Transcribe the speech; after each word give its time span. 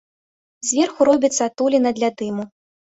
Зверху 0.71 1.07
робіцца 1.11 1.39
адтуліна 1.49 1.89
для 2.01 2.09
дыму. 2.25 2.43